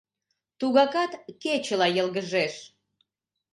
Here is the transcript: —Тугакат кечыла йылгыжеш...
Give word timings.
—Тугакат 0.59 1.11
кечыла 1.41 1.87
йылгыжеш... 1.97 2.53